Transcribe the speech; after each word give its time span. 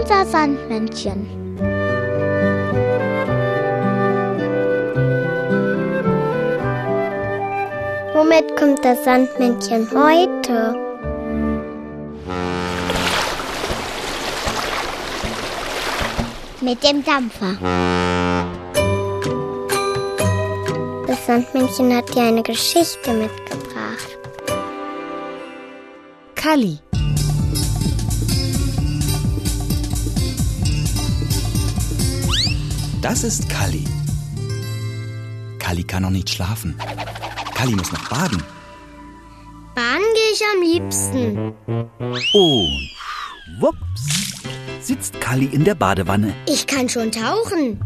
unser 0.00 0.26
Sandmännchen. 0.26 1.26
Womit 8.14 8.56
kommt 8.56 8.84
das 8.84 9.04
Sandmännchen 9.04 9.88
heute? 9.90 10.74
Mit 16.60 16.82
dem 16.82 17.04
Dampfer. 17.04 17.56
Das 21.06 21.26
Sandmännchen 21.26 21.94
hat 21.94 22.14
dir 22.14 22.22
eine 22.22 22.42
Geschichte 22.42 23.12
mitgebracht. 23.12 24.18
Kalli. 26.34 26.83
Das 33.04 33.22
ist 33.22 33.50
Kalli. 33.50 33.84
Kalli 35.58 35.84
kann 35.84 36.04
noch 36.04 36.10
nicht 36.10 36.30
schlafen. 36.30 36.74
Kalli 37.54 37.74
muss 37.74 37.92
noch 37.92 38.08
baden. 38.08 38.42
Baden 39.74 40.06
gehe 40.14 40.32
ich 40.32 40.42
am 40.54 40.62
liebsten. 40.62 41.52
Und 42.32 42.90
schwupps 43.58 44.42
sitzt 44.80 45.20
Kalli 45.20 45.44
in 45.52 45.64
der 45.64 45.74
Badewanne. 45.74 46.34
Ich 46.48 46.66
kann 46.66 46.88
schon 46.88 47.12
tauchen. 47.12 47.78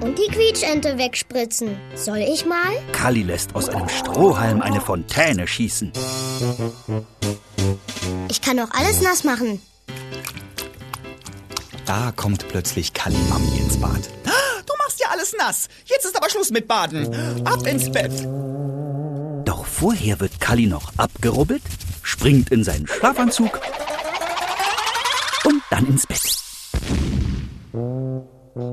Und 0.00 0.18
die 0.18 0.30
Quietschente 0.32 0.96
wegspritzen. 0.96 1.76
Soll 1.94 2.24
ich 2.26 2.46
mal? 2.46 2.72
Kalli 2.92 3.22
lässt 3.22 3.54
aus 3.54 3.68
einem 3.68 3.90
Strohhalm 3.90 4.62
eine 4.62 4.80
Fontäne 4.80 5.46
schießen. 5.46 5.92
Ich 8.30 8.40
kann 8.40 8.58
auch 8.58 8.70
alles 8.70 9.02
nass 9.02 9.24
machen. 9.24 9.60
Da 11.88 12.12
kommt 12.14 12.46
plötzlich 12.48 12.92
Kalli 12.92 13.16
Mami 13.30 13.60
ins 13.60 13.78
Bad. 13.78 14.10
Du 14.66 14.74
machst 14.76 15.00
ja 15.00 15.06
alles 15.10 15.34
nass. 15.38 15.68
Jetzt 15.86 16.04
ist 16.04 16.14
aber 16.18 16.28
Schluss 16.28 16.50
mit 16.50 16.68
Baden. 16.68 17.46
Ab 17.46 17.66
ins 17.66 17.90
Bett. 17.90 18.12
Doch 19.46 19.64
vorher 19.64 20.20
wird 20.20 20.38
Kalli 20.38 20.66
noch 20.66 20.92
abgerubbelt, 20.98 21.62
springt 22.02 22.50
in 22.50 22.62
seinen 22.62 22.86
Schlafanzug 22.86 23.58
und 25.44 25.62
dann 25.70 25.86
ins 25.86 26.06
Bett. 26.06 26.37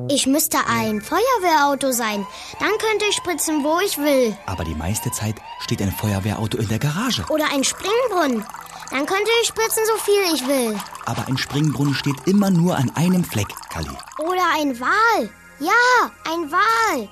Ich 0.10 0.26
müsste 0.26 0.58
ein 0.68 1.02
Feuerwehrauto 1.02 1.92
sein. 1.92 2.26
Dann 2.60 2.72
könnte 2.80 3.06
ich 3.10 3.16
spritzen, 3.16 3.64
wo 3.64 3.80
ich 3.80 3.98
will. 3.98 4.36
Aber 4.48 4.64
die 4.64 4.74
meiste 4.74 5.12
Zeit 5.12 5.36
steht 5.60 5.82
ein 5.82 5.92
Feuerwehrauto 5.92 6.58
in 6.58 6.68
der 6.68 6.80
Garage. 6.80 7.24
Oder 7.30 7.52
ein 7.52 7.64
Springbrunnen. 7.64 8.44
Dann 8.90 9.06
könnte 9.06 9.30
ich 9.42 9.48
spritzen, 9.48 9.84
so 9.86 9.98
viel 9.98 10.34
ich 10.34 10.48
will. 10.48 10.76
Aber 11.06 11.28
ein 11.28 11.38
Springbrunnen 11.38 11.94
steht 11.94 12.16
immer 12.26 12.50
nur 12.50 12.76
an 12.76 12.92
einem 12.96 13.24
Fleck, 13.24 13.48
Kalli. 13.70 13.96
Oder 14.20 14.44
ein 14.56 14.80
Wal. 14.80 15.30
Ja, 15.60 16.12
ein 16.32 16.52
Wal. 16.52 17.10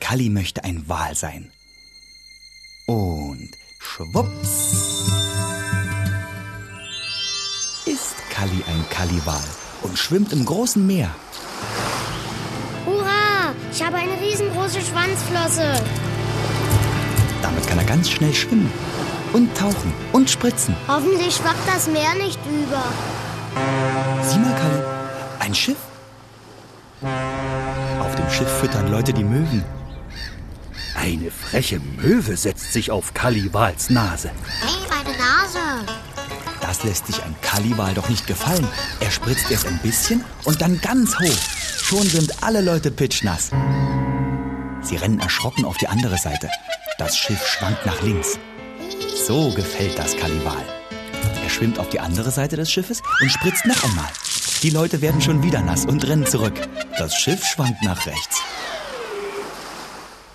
Kalli 0.00 0.28
möchte 0.28 0.64
ein 0.64 0.88
Wal 0.88 1.14
sein. 1.14 1.52
Und 2.86 3.50
schwupps 3.78 5.08
ist 7.84 8.14
Kalli 8.30 8.64
ein 8.66 8.84
Kalliwal 8.90 9.44
und 9.82 9.98
schwimmt 9.98 10.32
im 10.32 10.44
großen 10.44 10.86
Meer. 10.86 11.10
Hurra! 12.86 13.52
Ich 13.72 13.82
habe 13.82 13.96
eine 13.96 14.20
riesengroße 14.20 14.80
Schwanzflosse. 14.80 15.82
Damit 17.42 17.66
kann 17.66 17.78
er 17.78 17.84
ganz 17.84 18.10
schnell 18.10 18.34
schwimmen 18.34 18.70
und 19.32 19.56
tauchen 19.56 19.92
und 20.12 20.28
spritzen. 20.30 20.74
Hoffentlich 20.88 21.36
schwappt 21.36 21.66
das 21.66 21.86
Meer 21.86 22.14
nicht 22.14 22.38
über. 22.46 22.82
Sieh 24.22 24.38
mal, 24.38 24.54
Kalli, 24.54 24.82
ein 25.40 25.54
Schiff. 25.54 25.76
Auf 28.00 28.14
dem 28.16 28.28
Schiff 28.30 28.50
füttern 28.60 28.90
Leute 28.90 29.12
die 29.12 29.24
Möwen. 29.24 29.64
Eine 30.94 31.30
freche 31.30 31.80
Möwe 31.80 32.36
setzt 32.36 32.72
sich 32.72 32.90
auf 32.90 33.14
Nase. 33.88 34.30
Hey, 34.60 34.70
meine 34.70 34.87
Nase. 34.87 34.87
Das 36.78 36.84
lässt 36.84 37.06
sich 37.08 37.24
ein 37.24 37.34
Kalliwal 37.40 37.92
doch 37.94 38.08
nicht 38.08 38.28
gefallen. 38.28 38.64
Er 39.00 39.10
spritzt 39.10 39.50
erst 39.50 39.66
ein 39.66 39.80
bisschen 39.82 40.24
und 40.44 40.60
dann 40.60 40.80
ganz 40.80 41.18
hoch. 41.18 41.38
Schon 41.76 42.06
sind 42.08 42.40
alle 42.44 42.60
Leute 42.60 42.92
pitschnass. 42.92 43.50
Sie 44.82 44.94
rennen 44.94 45.18
erschrocken 45.18 45.64
auf 45.64 45.76
die 45.78 45.88
andere 45.88 46.18
Seite. 46.18 46.48
Das 46.96 47.16
Schiff 47.16 47.44
schwankt 47.44 47.84
nach 47.84 48.00
links. 48.02 48.38
So 49.26 49.50
gefällt 49.54 49.98
das 49.98 50.16
Kalliwal. 50.16 50.64
Er 51.42 51.50
schwimmt 51.50 51.80
auf 51.80 51.88
die 51.88 51.98
andere 51.98 52.30
Seite 52.30 52.54
des 52.54 52.70
Schiffes 52.70 53.02
und 53.20 53.32
spritzt 53.32 53.66
noch 53.66 53.82
einmal. 53.82 54.08
Die 54.62 54.70
Leute 54.70 55.00
werden 55.00 55.20
schon 55.20 55.42
wieder 55.42 55.60
nass 55.60 55.84
und 55.84 56.06
rennen 56.06 56.26
zurück. 56.26 56.54
Das 56.96 57.12
Schiff 57.12 57.44
schwankt 57.44 57.82
nach 57.82 58.06
rechts. 58.06 58.40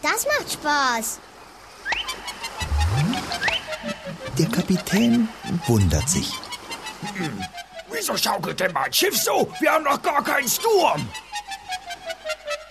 Das 0.02 0.26
macht 0.26 0.52
Spaß. 0.52 1.20
Kapitän 4.64 5.28
wundert 5.68 6.08
sich. 6.08 6.32
Wieso 7.92 8.16
schaukelt 8.16 8.62
denn 8.62 8.72
mein 8.72 8.94
Schiff 8.94 9.18
so? 9.18 9.52
Wir 9.60 9.72
haben 9.74 9.84
noch 9.84 10.02
gar 10.02 10.24
keinen 10.24 10.48
Sturm. 10.48 11.06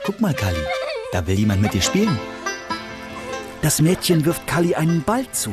Guck 0.03 0.19
mal, 0.19 0.33
Kalli, 0.33 0.65
da 1.13 1.27
will 1.27 1.39
jemand 1.39 1.61
mit 1.61 1.75
dir 1.75 1.83
spielen. 1.83 2.19
Das 3.61 3.83
Mädchen 3.83 4.25
wirft 4.25 4.47
Kalli 4.47 4.75
einen 4.75 5.03
Ball 5.03 5.31
zu. 5.33 5.53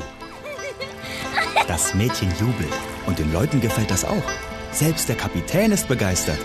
Das 1.67 1.93
Mädchen 1.93 2.31
jubelt 2.39 2.73
und 3.05 3.19
den 3.19 3.33
Leuten 3.33 3.59
gefällt 3.59 3.91
das 3.91 4.05
auch. 4.05 4.29
Selbst 4.71 5.09
der 5.09 5.17
Kapitän 5.17 5.73
ist 5.73 5.89
begeistert. 5.89 6.39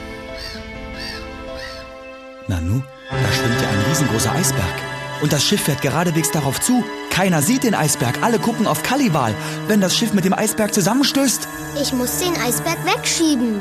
Nanu, 2.49 2.83
da 3.11 3.33
schwimmt 3.33 3.63
ja 3.63 3.69
ein 3.69 3.85
riesengroßer 3.89 4.33
Eisberg. 4.33 4.75
Und 5.23 5.33
das 5.33 5.45
Schiff 5.45 5.63
fährt 5.63 5.83
geradewegs 5.83 6.33
darauf 6.33 6.61
zu. 6.61 6.83
Keiner 7.15 7.43
sieht 7.43 7.63
den 7.63 7.77
Eisberg, 7.77 8.23
alle 8.23 8.41
gucken 8.41 8.67
auf 8.67 8.83
Kalliwal. 8.83 9.35
Wenn 9.69 9.81
das 9.81 9.97
Schiff 9.97 10.13
mit 10.15 10.25
dem 10.25 10.33
Eisberg 10.35 10.75
zusammenstößt, 10.75 11.47
Ich 11.81 11.93
muss 11.93 12.19
den 12.19 12.37
Eisberg 12.37 12.79
wegschieben. 12.85 13.61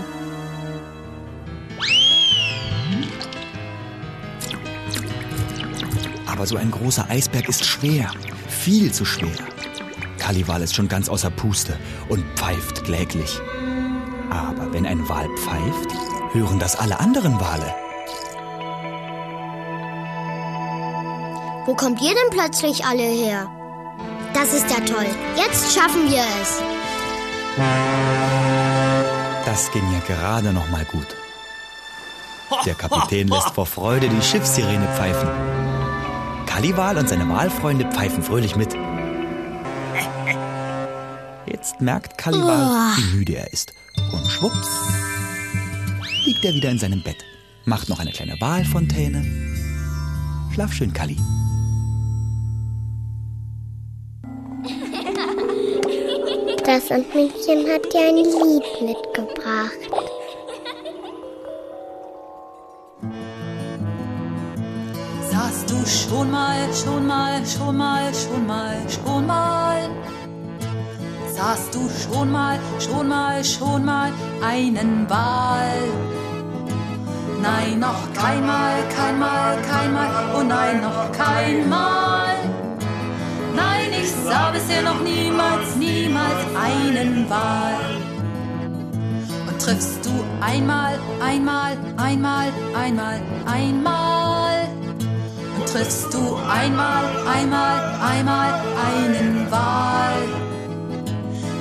aber 6.43 6.47
so 6.47 6.57
ein 6.57 6.71
großer 6.71 7.09
Eisberg 7.09 7.47
ist 7.47 7.63
schwer, 7.63 8.11
viel 8.49 8.91
zu 8.91 9.05
schwer. 9.05 9.31
Kalliwal 10.17 10.61
ist 10.61 10.75
schon 10.75 10.89
ganz 10.89 11.07
außer 11.07 11.29
Puste 11.29 11.77
und 12.09 12.21
pfeift 12.35 12.83
kläglich. 12.83 13.39
Aber 14.29 14.73
wenn 14.73 14.85
ein 14.85 15.07
Wal 15.07 15.29
pfeift, 15.37 16.33
hören 16.33 16.59
das 16.59 16.75
alle 16.75 16.99
anderen 16.99 17.39
Wale. 17.39 17.73
Wo 21.65 21.75
kommt 21.75 22.01
ihr 22.01 22.13
denn 22.13 22.29
plötzlich 22.29 22.83
alle 22.83 23.03
her? 23.03 23.49
Das 24.33 24.53
ist 24.53 24.69
ja 24.69 24.81
toll. 24.85 25.05
Jetzt 25.37 25.73
schaffen 25.73 26.09
wir 26.09 26.23
es. 26.41 26.61
Das 29.45 29.71
ging 29.71 29.83
ja 29.93 29.99
gerade 29.99 30.51
noch 30.51 30.69
mal 30.69 30.83
gut. 30.85 31.07
Der 32.65 32.75
Kapitän 32.75 33.29
lässt 33.29 33.51
vor 33.51 33.65
Freude 33.65 34.09
die 34.09 34.21
Schiffssirene 34.21 34.87
pfeifen. 34.95 35.29
Kalliwal 36.45 36.97
und 36.97 37.07
seine 37.07 37.29
Walfreunde 37.29 37.89
pfeifen 37.91 38.23
fröhlich 38.23 38.57
mit. 38.57 38.75
Jetzt 41.45 41.79
merkt 41.79 42.17
Kalliwal, 42.17 42.97
wie 42.97 43.15
müde 43.15 43.37
er 43.37 43.53
ist. 43.53 43.73
Und 44.11 44.27
schwupps 44.27 44.69
liegt 46.25 46.43
er 46.43 46.53
wieder 46.53 46.69
in 46.69 46.79
seinem 46.79 47.01
Bett, 47.03 47.23
macht 47.65 47.87
noch 47.87 47.99
eine 47.99 48.11
kleine 48.11 48.39
Walfontäne. 48.41 49.23
Schlaf 50.53 50.73
schön, 50.73 50.93
Kalli. 50.93 51.17
Das 56.65 56.87
Sandmännchen 56.87 57.69
hat 57.69 57.91
dir 57.91 58.07
ein 58.07 58.15
Lied 58.15 58.81
mitgebracht. 58.81 59.79
Sahst 65.29 65.69
du 65.69 65.85
schon 65.85 66.31
mal, 66.31 66.73
schon 66.73 67.05
mal, 67.05 67.45
schon 67.45 67.75
mal, 67.75 68.13
schon 68.13 68.47
mal, 68.47 68.77
schon 68.89 69.27
mal? 69.27 69.89
Sahst 71.35 71.75
du 71.75 71.81
schon 71.89 72.31
mal, 72.31 72.57
schon 72.79 73.09
mal, 73.09 73.43
schon 73.43 73.83
mal 73.83 74.11
einen 74.41 75.05
Wal? 75.09 75.79
Nein, 77.41 77.79
noch 77.79 78.13
keinmal, 78.13 78.87
keinmal, 78.95 79.57
keinmal, 79.69 80.09
oh 80.33 80.43
nein, 80.43 80.81
noch 80.81 81.11
keinmal. 81.11 82.32
Sah 84.25 84.51
bisher 84.51 84.81
noch 84.81 85.01
niemals, 85.01 85.75
niemals 85.75 86.41
einen 86.55 87.29
Wal. 87.29 87.75
Und 89.47 89.61
triffst 89.61 90.05
du 90.05 90.11
einmal, 90.39 90.97
einmal, 91.21 91.77
einmal, 91.97 92.47
einmal, 92.73 93.21
einmal. 93.45 94.67
Und 95.57 95.65
triffst 95.67 96.13
du 96.13 96.37
einmal, 96.49 97.05
einmal, 97.27 97.79
einmal 98.01 98.61
einen 98.87 99.51
Wal. 99.51 100.43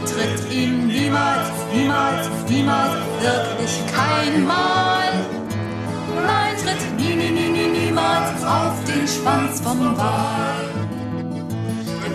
tritt 0.06 0.52
ihm 0.52 0.86
niemals, 0.86 1.48
niemals, 1.72 2.28
niemals, 2.48 2.94
wirklich 3.20 3.74
kein 3.92 4.46
Mal. 4.46 5.12
Nein, 6.26 6.54
tritt 6.62 6.96
nie, 6.96 7.14
nie, 7.16 7.30
nie, 7.30 7.48
nie, 7.48 7.86
niemals 7.86 8.44
auf 8.44 8.74
den 8.84 9.08
Schwanz 9.08 9.60
vom 9.60 9.96
Wal. 9.96 10.81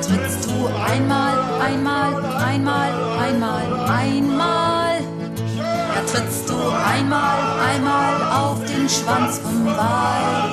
Trittst 0.02 0.46
du 0.46 0.68
einmal, 0.68 1.34
einmal, 1.60 2.14
einmal, 2.36 2.92
einmal, 3.20 3.90
einmal, 3.90 5.00
da 5.58 6.02
trittst 6.12 6.48
du 6.48 6.56
einmal, 6.56 7.38
einmal 7.68 8.22
auf 8.32 8.64
den 8.66 8.88
Schwanz 8.88 9.40
vom 9.40 9.66
Wal. 9.66 10.52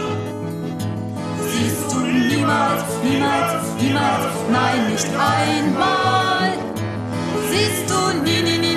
Siehst 1.53 1.93
du 1.93 1.99
niemals, 2.01 2.85
niemals, 3.03 3.53
niemals, 3.79 4.27
nein, 4.51 4.91
nicht 4.91 5.09
einmal. 5.09 6.53
Siehst 7.51 7.91
du 7.91 8.23
niemals 8.23 8.74